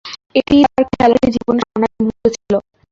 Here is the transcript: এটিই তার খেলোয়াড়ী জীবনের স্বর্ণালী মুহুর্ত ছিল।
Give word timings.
এটিই 0.39 0.63
তার 0.67 0.85
খেলোয়াড়ী 0.91 1.29
জীবনের 1.35 1.65
স্বর্ণালী 1.65 1.97
মুহুর্ত 1.99 2.25
ছিল। 2.35 2.53